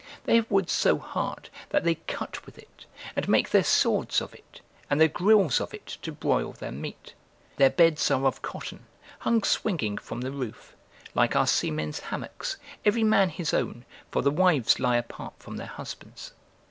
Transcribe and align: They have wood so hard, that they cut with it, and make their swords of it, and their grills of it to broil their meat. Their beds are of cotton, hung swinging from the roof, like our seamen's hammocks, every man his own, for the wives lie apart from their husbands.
They 0.23 0.35
have 0.37 0.49
wood 0.49 0.67
so 0.67 0.97
hard, 0.97 1.51
that 1.69 1.83
they 1.83 1.93
cut 1.93 2.47
with 2.47 2.57
it, 2.57 2.87
and 3.15 3.29
make 3.29 3.51
their 3.51 3.63
swords 3.63 4.19
of 4.19 4.33
it, 4.33 4.61
and 4.89 4.99
their 4.99 5.07
grills 5.07 5.61
of 5.61 5.75
it 5.75 5.85
to 6.01 6.11
broil 6.11 6.53
their 6.53 6.71
meat. 6.71 7.13
Their 7.57 7.69
beds 7.69 8.09
are 8.09 8.25
of 8.25 8.41
cotton, 8.41 8.87
hung 9.19 9.43
swinging 9.43 9.99
from 9.99 10.21
the 10.21 10.31
roof, 10.31 10.75
like 11.13 11.35
our 11.35 11.45
seamen's 11.45 11.99
hammocks, 11.99 12.57
every 12.83 13.03
man 13.03 13.29
his 13.29 13.53
own, 13.53 13.85
for 14.09 14.23
the 14.23 14.31
wives 14.31 14.79
lie 14.79 14.97
apart 14.97 15.35
from 15.37 15.57
their 15.57 15.67
husbands. 15.67 16.33